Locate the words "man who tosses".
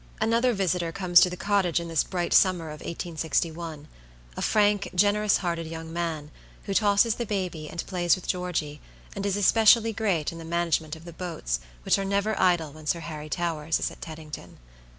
5.93-7.13